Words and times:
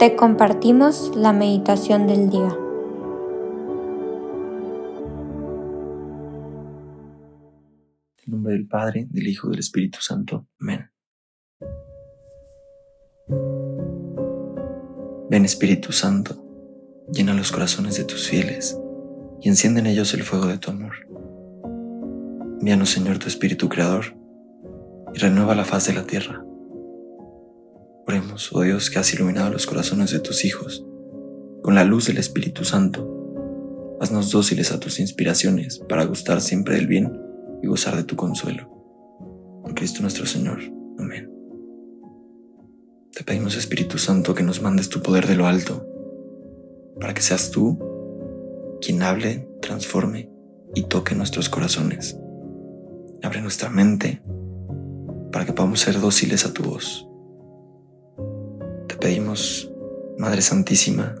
te 0.00 0.16
compartimos 0.16 1.14
la 1.14 1.34
meditación 1.34 2.06
del 2.06 2.30
día. 2.30 2.56
En 8.24 8.32
nombre 8.32 8.54
del 8.54 8.66
Padre, 8.66 9.06
del 9.10 9.28
Hijo 9.28 9.48
y 9.48 9.50
del 9.50 9.60
Espíritu 9.60 9.98
Santo. 10.00 10.46
Amén. 10.58 10.90
Ven 15.28 15.44
Espíritu 15.44 15.92
Santo, 15.92 16.42
llena 17.12 17.34
los 17.34 17.52
corazones 17.52 17.98
de 17.98 18.04
tus 18.04 18.26
fieles 18.26 18.80
y 19.42 19.50
enciende 19.50 19.80
en 19.80 19.86
ellos 19.86 20.14
el 20.14 20.22
fuego 20.22 20.46
de 20.46 20.56
tu 20.56 20.70
amor. 20.70 20.94
Envíanos 22.58 22.88
Señor 22.88 23.18
tu 23.18 23.28
Espíritu 23.28 23.68
Creador 23.68 24.16
y 25.12 25.18
renueva 25.18 25.54
la 25.54 25.66
faz 25.66 25.88
de 25.88 25.92
la 25.92 26.04
tierra. 26.04 26.42
Oh 28.52 28.62
Dios, 28.62 28.90
que 28.90 28.98
has 28.98 29.12
iluminado 29.14 29.50
los 29.50 29.66
corazones 29.66 30.10
de 30.10 30.20
tus 30.20 30.44
hijos 30.44 30.84
con 31.62 31.74
la 31.74 31.84
luz 31.84 32.06
del 32.06 32.18
Espíritu 32.18 32.64
Santo. 32.64 33.96
Haznos 34.00 34.30
dóciles 34.30 34.72
a 34.72 34.80
tus 34.80 35.00
inspiraciones 35.00 35.78
para 35.88 36.04
gustar 36.04 36.40
siempre 36.40 36.74
del 36.76 36.86
bien 36.86 37.18
y 37.62 37.66
gozar 37.66 37.96
de 37.96 38.04
tu 38.04 38.16
consuelo. 38.16 38.68
Por 39.62 39.74
Cristo 39.74 40.02
nuestro 40.02 40.26
Señor. 40.26 40.60
Amén. 40.98 41.30
Te 43.12 43.24
pedimos, 43.24 43.56
Espíritu 43.56 43.98
Santo, 43.98 44.34
que 44.34 44.42
nos 44.42 44.62
mandes 44.62 44.88
tu 44.88 45.02
poder 45.02 45.26
de 45.26 45.36
lo 45.36 45.46
alto, 45.46 45.86
para 46.98 47.12
que 47.14 47.22
seas 47.22 47.50
tú 47.50 47.78
quien 48.80 49.02
hable, 49.02 49.48
transforme 49.60 50.30
y 50.74 50.84
toque 50.84 51.14
nuestros 51.14 51.48
corazones. 51.48 52.16
Abre 53.22 53.42
nuestra 53.42 53.68
mente 53.68 54.22
para 55.32 55.44
que 55.44 55.52
podamos 55.52 55.80
ser 55.80 56.00
dóciles 56.00 56.46
a 56.46 56.52
tu 56.52 56.62
voz. 56.62 57.09
Pedimos, 59.00 59.72
Madre 60.18 60.42
Santísima, 60.42 61.16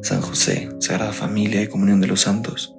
San 0.00 0.22
José, 0.22 0.70
Sagrada 0.80 1.12
Familia 1.12 1.62
y 1.62 1.68
Comunión 1.68 2.00
de 2.00 2.06
los 2.06 2.22
Santos, 2.22 2.74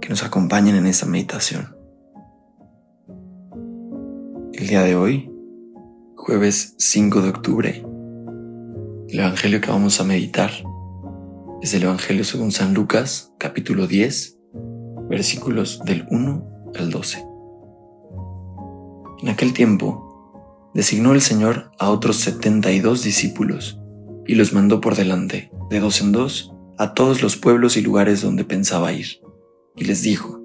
que 0.00 0.08
nos 0.08 0.22
acompañen 0.22 0.76
en 0.76 0.86
esta 0.86 1.04
meditación. 1.04 1.76
El 4.52 4.68
día 4.68 4.82
de 4.82 4.94
hoy, 4.94 5.32
jueves 6.14 6.76
5 6.78 7.22
de 7.22 7.28
octubre, 7.28 7.84
el 9.08 9.18
Evangelio 9.18 9.60
que 9.60 9.70
vamos 9.70 10.00
a 10.00 10.04
meditar 10.04 10.50
es 11.60 11.74
el 11.74 11.82
Evangelio 11.82 12.22
según 12.22 12.52
San 12.52 12.72
Lucas, 12.72 13.32
capítulo 13.36 13.88
10, 13.88 14.38
versículos 15.08 15.80
del 15.84 16.06
1 16.08 16.72
al 16.78 16.90
12. 16.90 17.26
En 19.22 19.28
aquel 19.28 19.52
tiempo, 19.52 20.07
designó 20.74 21.12
el 21.12 21.20
Señor 21.20 21.70
a 21.78 21.90
otros 21.90 22.16
setenta 22.16 22.72
y 22.72 22.80
dos 22.80 23.02
discípulos 23.02 23.78
y 24.26 24.34
los 24.34 24.52
mandó 24.52 24.80
por 24.80 24.94
delante, 24.94 25.50
de 25.70 25.80
dos 25.80 26.00
en 26.00 26.12
dos, 26.12 26.54
a 26.76 26.94
todos 26.94 27.22
los 27.22 27.36
pueblos 27.36 27.76
y 27.76 27.80
lugares 27.80 28.22
donde 28.22 28.44
pensaba 28.44 28.92
ir, 28.92 29.20
y 29.74 29.84
les 29.84 30.02
dijo, 30.02 30.40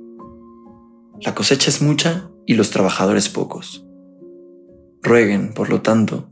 La 1.21 1.35
cosecha 1.35 1.69
es 1.69 1.81
mucha 1.81 2.29
y 2.45 2.55
los 2.55 2.71
trabajadores 2.71 3.29
pocos. 3.29 3.85
Rueguen, 5.01 5.53
por 5.53 5.69
lo 5.69 5.81
tanto, 5.81 6.29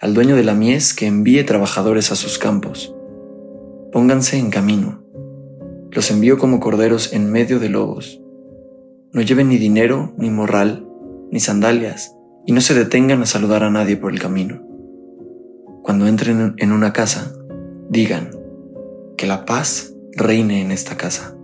al 0.00 0.14
dueño 0.14 0.34
de 0.34 0.44
la 0.44 0.54
mies 0.54 0.94
que 0.94 1.06
envíe 1.06 1.44
trabajadores 1.44 2.10
a 2.10 2.16
sus 2.16 2.38
campos. 2.38 2.94
Pónganse 3.92 4.36
en 4.36 4.50
camino. 4.50 5.02
Los 5.92 6.10
envío 6.10 6.38
como 6.38 6.58
corderos 6.58 7.12
en 7.12 7.30
medio 7.30 7.60
de 7.60 7.68
lobos. 7.68 8.20
No 9.12 9.22
lleven 9.22 9.48
ni 9.48 9.58
dinero, 9.58 10.12
ni 10.18 10.28
morral, 10.28 10.88
ni 11.30 11.38
sandalias, 11.38 12.14
y 12.46 12.52
no 12.52 12.60
se 12.60 12.74
detengan 12.74 13.22
a 13.22 13.26
saludar 13.26 13.62
a 13.62 13.70
nadie 13.70 13.96
por 13.96 14.12
el 14.12 14.20
camino. 14.20 14.62
Cuando 15.82 16.06
entren 16.06 16.54
en 16.58 16.72
una 16.72 16.92
casa, 16.92 17.32
digan, 17.88 18.30
que 19.16 19.26
la 19.26 19.44
paz 19.44 19.94
reine 20.12 20.60
en 20.60 20.70
esta 20.70 20.96
casa. 20.96 21.36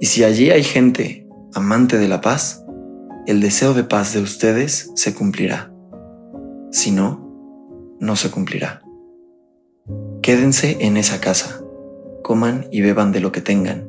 Y 0.00 0.06
si 0.06 0.24
allí 0.24 0.50
hay 0.50 0.62
gente 0.62 1.26
amante 1.54 1.98
de 1.98 2.08
la 2.08 2.20
paz, 2.20 2.64
el 3.26 3.40
deseo 3.40 3.74
de 3.74 3.84
paz 3.84 4.12
de 4.14 4.20
ustedes 4.20 4.90
se 4.94 5.14
cumplirá. 5.14 5.72
Si 6.70 6.90
no, 6.90 7.96
no 8.00 8.16
se 8.16 8.30
cumplirá. 8.30 8.82
Quédense 10.22 10.78
en 10.80 10.96
esa 10.96 11.20
casa, 11.20 11.60
coman 12.22 12.66
y 12.70 12.80
beban 12.80 13.12
de 13.12 13.20
lo 13.20 13.32
que 13.32 13.40
tengan, 13.40 13.88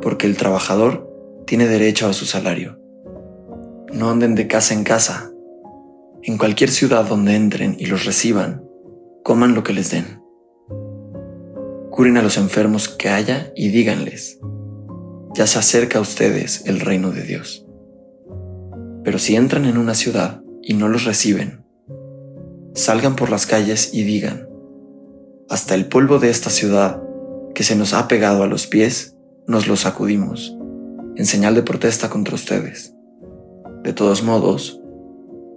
porque 0.00 0.26
el 0.26 0.36
trabajador 0.36 1.10
tiene 1.46 1.66
derecho 1.66 2.06
a 2.06 2.12
su 2.12 2.24
salario 2.26 2.85
no 3.96 4.10
anden 4.10 4.34
de 4.34 4.46
casa 4.46 4.74
en 4.74 4.84
casa. 4.84 5.32
En 6.22 6.36
cualquier 6.36 6.70
ciudad 6.70 7.06
donde 7.06 7.34
entren 7.34 7.76
y 7.78 7.86
los 7.86 8.04
reciban, 8.04 8.62
coman 9.24 9.54
lo 9.54 9.62
que 9.62 9.72
les 9.72 9.90
den. 9.90 10.20
Curen 11.90 12.18
a 12.18 12.22
los 12.22 12.36
enfermos 12.36 12.90
que 12.90 13.08
haya 13.08 13.52
y 13.56 13.68
díganles, 13.68 14.38
ya 15.34 15.46
se 15.46 15.58
acerca 15.58 15.98
a 15.98 16.02
ustedes 16.02 16.66
el 16.66 16.80
reino 16.80 17.10
de 17.10 17.22
Dios. 17.22 17.66
Pero 19.02 19.18
si 19.18 19.34
entran 19.34 19.64
en 19.64 19.78
una 19.78 19.94
ciudad 19.94 20.42
y 20.62 20.74
no 20.74 20.88
los 20.88 21.04
reciben, 21.04 21.64
salgan 22.74 23.16
por 23.16 23.30
las 23.30 23.46
calles 23.46 23.94
y 23.94 24.02
digan, 24.02 24.46
hasta 25.48 25.74
el 25.74 25.86
polvo 25.86 26.18
de 26.18 26.28
esta 26.28 26.50
ciudad 26.50 27.02
que 27.54 27.62
se 27.62 27.76
nos 27.76 27.94
ha 27.94 28.08
pegado 28.08 28.42
a 28.42 28.46
los 28.46 28.66
pies, 28.66 29.16
nos 29.46 29.68
lo 29.68 29.76
sacudimos, 29.76 30.54
en 31.16 31.24
señal 31.24 31.54
de 31.54 31.62
protesta 31.62 32.10
contra 32.10 32.34
ustedes. 32.34 32.95
De 33.86 33.92
todos 33.92 34.24
modos, 34.24 34.82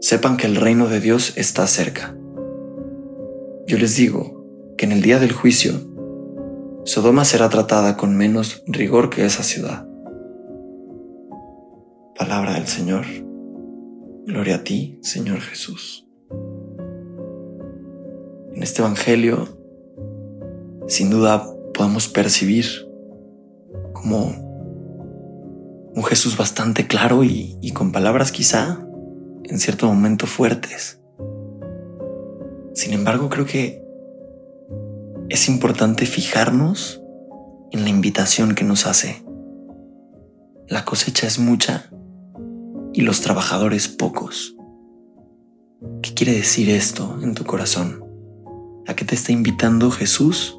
sepan 0.01 0.38
que 0.38 0.45
el 0.45 0.56
reino 0.56 0.88
de 0.88 1.00
Dios 1.00 1.35
está 1.35 1.66
cerca. 1.66 2.16
Yo 3.66 3.79
les 3.79 3.95
digo 3.95 4.45
que 4.78 4.85
en 4.85 4.91
el 4.91 5.01
día 5.01 5.17
del 5.17 5.31
juicio, 5.31 5.73
Sodoma 6.85 7.25
será 7.25 7.50
tratada 7.50 7.97
con 7.97 8.16
menos 8.16 8.63
rigor 8.67 9.09
que 9.09 9.25
esa 9.25 9.41
ciudad. 9.41 9.88
Palabra 12.16 12.53
del 12.53 12.67
Señor. 12.67 13.06
Gloria 14.28 14.57
a 14.57 14.63
ti, 14.63 15.00
Señor 15.01 15.40
Jesús. 15.40 16.07
En 18.53 18.61
este 18.61 18.84
Evangelio, 18.84 19.47
sin 20.85 21.09
duda, 21.09 21.51
podemos 21.73 22.07
percibir 22.07 22.67
cómo 23.94 24.48
un 25.99 26.05
Jesús 26.05 26.37
bastante 26.37 26.87
claro 26.87 27.25
y, 27.25 27.73
con 27.73 27.91
palabras 27.91 28.31
quizá 28.31 28.79
en 29.43 29.59
cierto 29.59 29.85
momento 29.87 30.27
fuertes. 30.27 31.01
Sin 32.73 32.93
embargo, 32.93 33.27
creo 33.27 33.45
que 33.45 33.83
es 35.27 35.49
importante 35.49 36.05
fijarnos 36.05 37.01
en 37.71 37.83
la 37.83 37.89
invitación 37.89 38.55
que 38.55 38.63
nos 38.63 38.85
hace. 38.85 39.25
La 40.69 40.85
cosecha 40.85 41.27
es 41.27 41.37
mucha 41.37 41.89
y 42.93 43.01
los 43.01 43.19
trabajadores 43.19 43.89
pocos. 43.89 44.55
¿Qué 46.01 46.13
quiere 46.13 46.31
decir 46.31 46.69
esto 46.69 47.19
en 47.21 47.35
tu 47.35 47.43
corazón? 47.43 48.05
¿A 48.87 48.95
qué 48.95 49.03
te 49.03 49.16
está 49.16 49.33
invitando 49.33 49.91
Jesús 49.91 50.57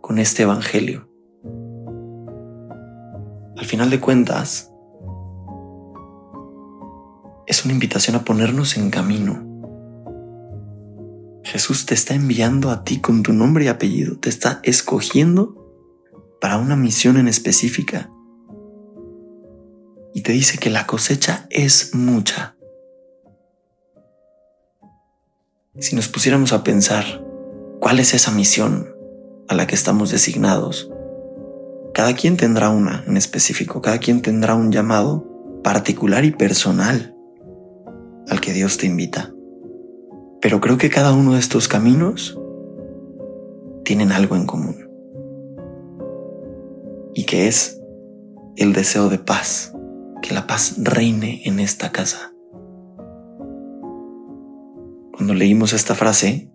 con 0.00 0.20
este 0.20 0.44
Evangelio? 0.44 1.10
Al 3.56 3.64
final 3.64 3.88
de 3.90 4.00
cuentas, 4.00 4.70
es 7.46 7.64
una 7.64 7.72
invitación 7.72 8.16
a 8.16 8.24
ponernos 8.24 8.76
en 8.76 8.90
camino. 8.90 9.44
Jesús 11.42 11.86
te 11.86 11.94
está 11.94 12.14
enviando 12.14 12.70
a 12.70 12.84
ti 12.84 13.00
con 13.00 13.22
tu 13.22 13.32
nombre 13.32 13.64
y 13.64 13.68
apellido, 13.68 14.18
te 14.18 14.28
está 14.28 14.60
escogiendo 14.62 15.54
para 16.40 16.58
una 16.58 16.76
misión 16.76 17.16
en 17.16 17.28
específica. 17.28 18.10
Y 20.12 20.22
te 20.22 20.32
dice 20.32 20.58
que 20.58 20.70
la 20.70 20.86
cosecha 20.86 21.46
es 21.50 21.94
mucha. 21.94 22.56
Si 25.78 25.94
nos 25.94 26.08
pusiéramos 26.08 26.52
a 26.52 26.64
pensar 26.64 27.24
cuál 27.80 28.00
es 28.00 28.12
esa 28.12 28.32
misión 28.32 28.94
a 29.48 29.54
la 29.54 29.66
que 29.66 29.74
estamos 29.74 30.10
designados, 30.10 30.90
cada 31.96 32.12
quien 32.12 32.36
tendrá 32.36 32.68
una 32.68 33.02
en 33.06 33.16
específico, 33.16 33.80
cada 33.80 33.96
quien 33.96 34.20
tendrá 34.20 34.54
un 34.54 34.70
llamado 34.70 35.24
particular 35.64 36.26
y 36.26 36.30
personal 36.30 37.16
al 38.28 38.38
que 38.42 38.52
Dios 38.52 38.76
te 38.76 38.84
invita. 38.84 39.32
Pero 40.42 40.60
creo 40.60 40.76
que 40.76 40.90
cada 40.90 41.14
uno 41.14 41.32
de 41.32 41.38
estos 41.38 41.68
caminos 41.68 42.38
tienen 43.82 44.12
algo 44.12 44.36
en 44.36 44.44
común. 44.44 44.76
Y 47.14 47.24
que 47.24 47.48
es 47.48 47.80
el 48.56 48.74
deseo 48.74 49.08
de 49.08 49.16
paz, 49.16 49.74
que 50.20 50.34
la 50.34 50.46
paz 50.46 50.74
reine 50.76 51.40
en 51.46 51.60
esta 51.60 51.92
casa. 51.92 52.30
Cuando 55.14 55.32
leímos 55.32 55.72
esta 55.72 55.94
frase, 55.94 56.52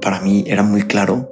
para 0.00 0.22
mí 0.22 0.44
era 0.46 0.62
muy 0.62 0.84
claro 0.84 1.28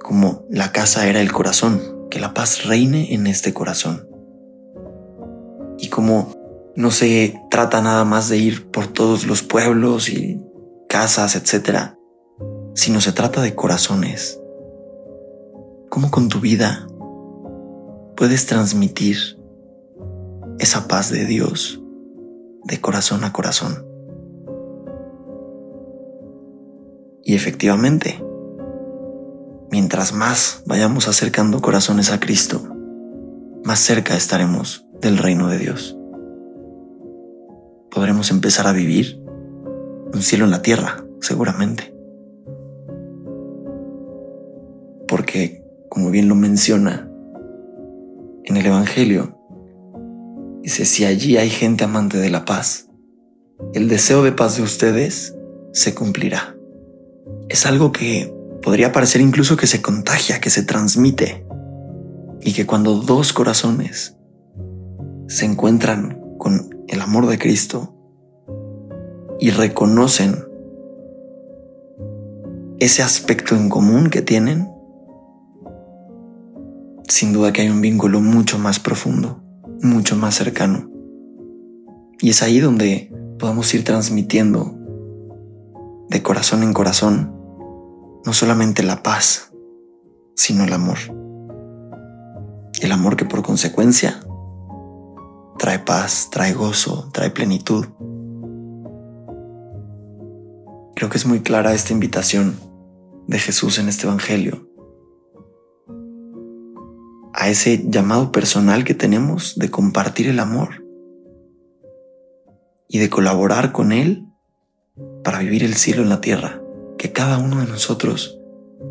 como 0.00 0.44
la 0.48 0.70
casa 0.70 1.08
era 1.08 1.20
el 1.20 1.32
corazón, 1.32 1.93
que 2.14 2.20
la 2.20 2.32
paz 2.32 2.64
reine 2.64 3.12
en 3.12 3.26
este 3.26 3.52
corazón. 3.52 4.08
Y 5.78 5.88
como 5.88 6.28
no 6.76 6.92
se 6.92 7.42
trata 7.50 7.82
nada 7.82 8.04
más 8.04 8.28
de 8.28 8.38
ir 8.38 8.70
por 8.70 8.86
todos 8.86 9.26
los 9.26 9.42
pueblos 9.42 10.08
y 10.08 10.40
casas, 10.88 11.34
etcétera, 11.34 11.98
sino 12.76 13.00
se 13.00 13.10
trata 13.10 13.42
de 13.42 13.56
corazones. 13.56 14.40
¿Cómo 15.90 16.12
con 16.12 16.28
tu 16.28 16.38
vida 16.38 16.86
puedes 18.16 18.46
transmitir 18.46 19.16
esa 20.60 20.86
paz 20.86 21.10
de 21.10 21.24
Dios 21.24 21.82
de 22.62 22.80
corazón 22.80 23.24
a 23.24 23.32
corazón? 23.32 23.88
Y 27.24 27.34
efectivamente, 27.34 28.22
mientras 29.74 30.12
más 30.14 30.62
vayamos 30.66 31.08
acercando 31.08 31.60
corazones 31.60 32.12
a 32.12 32.20
Cristo, 32.20 32.62
más 33.64 33.80
cerca 33.80 34.16
estaremos 34.16 34.86
del 35.00 35.18
reino 35.18 35.48
de 35.48 35.58
Dios. 35.58 35.98
Podremos 37.90 38.30
empezar 38.30 38.68
a 38.68 38.72
vivir 38.72 39.20
un 40.12 40.22
cielo 40.22 40.44
en 40.44 40.52
la 40.52 40.62
tierra, 40.62 41.04
seguramente. 41.20 41.92
Porque, 45.08 45.64
como 45.88 46.12
bien 46.12 46.28
lo 46.28 46.36
menciona 46.36 47.10
en 48.44 48.56
el 48.56 48.66
Evangelio, 48.66 49.36
dice, 50.62 50.84
si 50.84 51.04
allí 51.04 51.36
hay 51.36 51.50
gente 51.50 51.82
amante 51.82 52.18
de 52.18 52.30
la 52.30 52.44
paz, 52.44 52.88
el 53.72 53.88
deseo 53.88 54.22
de 54.22 54.30
paz 54.30 54.56
de 54.56 54.62
ustedes 54.62 55.36
se 55.72 55.96
cumplirá. 55.96 56.54
Es 57.48 57.66
algo 57.66 57.90
que 57.90 58.33
podría 58.64 58.92
parecer 58.92 59.20
incluso 59.20 59.58
que 59.58 59.66
se 59.66 59.82
contagia, 59.82 60.40
que 60.40 60.48
se 60.48 60.62
transmite, 60.62 61.46
y 62.40 62.54
que 62.54 62.64
cuando 62.64 62.94
dos 62.94 63.34
corazones 63.34 64.16
se 65.28 65.44
encuentran 65.44 66.18
con 66.38 66.70
el 66.88 67.00
amor 67.02 67.26
de 67.26 67.38
Cristo 67.38 67.94
y 69.38 69.50
reconocen 69.50 70.46
ese 72.78 73.02
aspecto 73.02 73.54
en 73.54 73.68
común 73.68 74.08
que 74.08 74.22
tienen, 74.22 74.66
sin 77.06 77.34
duda 77.34 77.52
que 77.52 77.62
hay 77.62 77.68
un 77.68 77.82
vínculo 77.82 78.22
mucho 78.22 78.58
más 78.58 78.80
profundo, 78.80 79.42
mucho 79.82 80.16
más 80.16 80.36
cercano. 80.36 80.90
Y 82.18 82.30
es 82.30 82.42
ahí 82.42 82.60
donde 82.60 83.12
podemos 83.38 83.72
ir 83.74 83.84
transmitiendo 83.84 84.74
de 86.08 86.22
corazón 86.22 86.62
en 86.62 86.72
corazón 86.72 87.33
no 88.24 88.32
solamente 88.32 88.82
la 88.82 89.02
paz, 89.02 89.52
sino 90.34 90.64
el 90.64 90.72
amor. 90.72 90.98
El 92.80 92.92
amor 92.92 93.16
que 93.16 93.24
por 93.24 93.42
consecuencia 93.42 94.20
trae 95.58 95.78
paz, 95.78 96.28
trae 96.30 96.52
gozo, 96.52 97.10
trae 97.12 97.30
plenitud. 97.30 97.86
Creo 100.94 101.10
que 101.10 101.18
es 101.18 101.26
muy 101.26 101.40
clara 101.40 101.74
esta 101.74 101.92
invitación 101.92 102.56
de 103.26 103.38
Jesús 103.38 103.78
en 103.78 103.88
este 103.88 104.06
Evangelio 104.06 104.68
a 107.34 107.48
ese 107.48 107.84
llamado 107.84 108.30
personal 108.30 108.84
que 108.84 108.94
tenemos 108.94 109.58
de 109.58 109.70
compartir 109.70 110.28
el 110.28 110.38
amor 110.38 110.84
y 112.88 113.00
de 113.00 113.10
colaborar 113.10 113.72
con 113.72 113.90
Él 113.90 114.28
para 115.24 115.40
vivir 115.40 115.64
el 115.64 115.74
cielo 115.74 116.02
en 116.02 116.10
la 116.10 116.20
tierra, 116.20 116.62
que 117.04 117.12
cada 117.12 117.36
uno 117.36 117.60
de 117.60 117.66
nosotros 117.66 118.40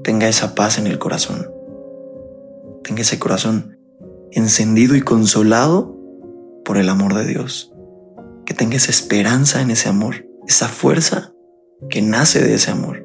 tenga 0.03 0.27
esa 0.27 0.53
paz 0.53 0.77
en 0.77 0.85
el 0.85 0.99
corazón, 0.99 1.49
tenga 2.83 3.01
ese 3.01 3.17
corazón 3.17 3.79
encendido 4.29 4.95
y 4.95 5.01
consolado 5.01 5.97
por 6.63 6.77
el 6.77 6.89
amor 6.89 7.15
de 7.15 7.25
Dios, 7.25 7.73
que 8.45 8.53
tenga 8.53 8.75
esa 8.75 8.91
esperanza 8.91 9.63
en 9.63 9.71
ese 9.71 9.89
amor, 9.89 10.27
esa 10.47 10.67
fuerza 10.67 11.33
que 11.89 12.03
nace 12.03 12.43
de 12.43 12.53
ese 12.53 12.69
amor. 12.69 13.03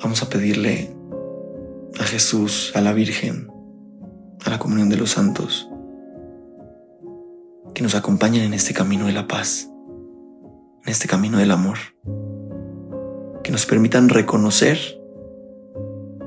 Vamos 0.00 0.22
a 0.22 0.28
pedirle 0.28 0.94
a 1.98 2.04
Jesús, 2.04 2.70
a 2.76 2.80
la 2.80 2.92
Virgen, 2.92 3.48
a 4.44 4.50
la 4.50 4.60
comunión 4.60 4.88
de 4.88 4.98
los 4.98 5.10
santos, 5.10 5.68
que 7.74 7.82
nos 7.82 7.96
acompañen 7.96 8.44
en 8.44 8.54
este 8.54 8.72
camino 8.72 9.06
de 9.06 9.14
la 9.14 9.26
paz, 9.26 9.68
en 10.84 10.92
este 10.92 11.08
camino 11.08 11.38
del 11.38 11.50
amor, 11.50 11.78
que 13.44 13.52
nos 13.52 13.66
permitan 13.66 14.08
reconocer 14.08 14.78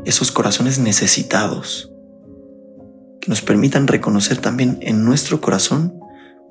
esos 0.06 0.32
corazones 0.32 0.80
necesitados, 0.80 1.92
que 3.20 3.28
nos 3.28 3.42
permitan 3.42 3.88
reconocer 3.88 4.38
también 4.38 4.78
en 4.82 5.04
nuestro 5.04 5.42
corazón 5.42 6.00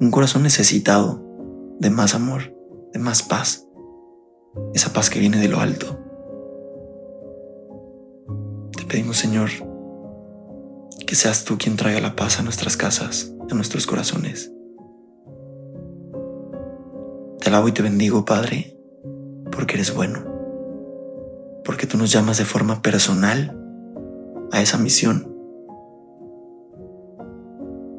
un 0.01 0.11
corazón 0.11 0.43
necesitado 0.43 1.25
de 1.79 1.89
más 1.89 2.15
amor, 2.15 2.55
de 2.93 2.99
más 2.99 3.23
paz, 3.23 3.67
esa 4.75 4.93
paz 4.93 5.09
que 5.09 5.21
viene 5.21 5.39
de 5.39 5.49
lo 5.49 5.61
alto. 5.61 5.99
Te 8.77 8.85
pedimos, 8.85 9.17
Señor, 9.17 9.49
que 11.07 11.15
seas 11.15 11.45
tú 11.45 11.57
quien 11.59 11.77
traiga 11.77 12.01
la 12.01 12.17
paz 12.17 12.41
a 12.41 12.43
nuestras 12.43 12.77
casas, 12.77 13.33
a 13.49 13.55
nuestros 13.55 13.87
corazones. 13.87 14.53
Te 17.41 17.49
alabo 17.51 17.69
y 17.69 17.73
te 17.73 17.83
bendigo, 17.83 18.25
Padre, 18.25 18.77
porque 19.53 19.77
eres 19.77 19.95
bueno, 19.95 20.36
porque 21.67 21.89
tú 21.89 21.99
nos 21.99 22.13
llamas 22.13 22.39
de 22.39 22.45
forma 22.45 22.81
personal 22.81 23.59
a 24.53 24.63
esa 24.63 24.79
misión 24.79 25.37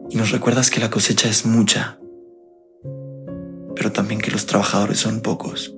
y 0.09 0.15
nos 0.15 0.31
recuerdas 0.31 0.71
que 0.71 0.79
la 0.79 0.89
cosecha 0.89 1.27
es 1.27 1.45
mucha, 1.45 1.99
pero 3.75 3.91
también 3.91 4.21
que 4.21 4.31
los 4.31 4.45
trabajadores 4.45 4.99
son 4.99 5.19
pocos. 5.19 5.75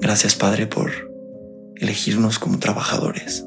Gracias 0.00 0.34
Padre 0.34 0.66
por 0.66 0.90
elegirnos 1.76 2.40
como 2.40 2.58
trabajadores. 2.58 3.46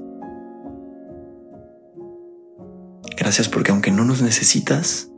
Gracias 3.18 3.50
porque 3.50 3.72
aunque 3.72 3.92
no 3.92 4.06
nos 4.06 4.22
necesitas, 4.22 5.12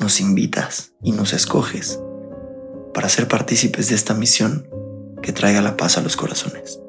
nos 0.00 0.20
invitas 0.20 0.92
y 1.02 1.12
nos 1.12 1.34
escoges 1.34 2.00
para 2.92 3.08
ser 3.08 3.28
partícipes 3.28 3.88
de 3.88 3.94
esta 3.94 4.14
misión 4.14 4.71
que 5.22 5.32
traiga 5.32 5.62
la 5.62 5.76
paz 5.76 5.96
a 5.96 6.02
los 6.02 6.16
corazones. 6.16 6.81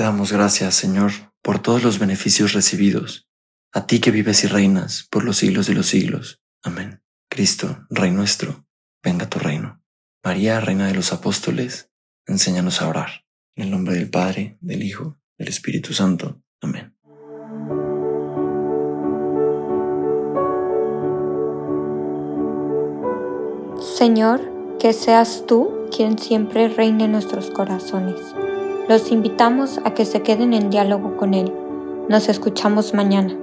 Te 0.00 0.04
damos 0.04 0.32
gracias, 0.32 0.76
Señor, 0.76 1.12
por 1.42 1.58
todos 1.58 1.82
los 1.82 1.98
beneficios 1.98 2.54
recibidos, 2.54 3.28
a 3.70 3.86
ti 3.86 4.00
que 4.00 4.10
vives 4.10 4.44
y 4.44 4.46
reinas 4.46 5.06
por 5.10 5.24
los 5.24 5.36
siglos 5.36 5.66
de 5.66 5.74
los 5.74 5.88
siglos. 5.88 6.40
Amén. 6.62 7.02
Cristo, 7.28 7.84
Rey 7.90 8.10
nuestro, 8.10 8.64
venga 9.04 9.28
tu 9.28 9.38
reino. 9.38 9.82
María, 10.24 10.58
Reina 10.58 10.86
de 10.86 10.94
los 10.94 11.12
Apóstoles, 11.12 11.90
enséñanos 12.26 12.80
a 12.80 12.88
orar. 12.88 13.26
En 13.54 13.64
el 13.64 13.70
nombre 13.70 13.94
del 13.94 14.08
Padre, 14.08 14.56
del 14.62 14.82
Hijo, 14.82 15.20
del 15.36 15.48
Espíritu 15.48 15.92
Santo. 15.92 16.42
Amén. 16.62 16.96
Señor, 23.98 24.40
que 24.78 24.94
seas 24.94 25.44
tú 25.46 25.90
quien 25.94 26.18
siempre 26.18 26.68
reine 26.68 27.04
en 27.04 27.12
nuestros 27.12 27.50
corazones 27.50 28.16
los 28.90 29.12
invitamos 29.12 29.78
a 29.84 29.94
que 29.94 30.04
se 30.04 30.22
queden 30.22 30.52
en 30.52 30.68
diálogo 30.68 31.16
con 31.16 31.32
Él. 31.32 31.52
Nos 32.08 32.28
escuchamos 32.28 32.92
mañana. 32.92 33.38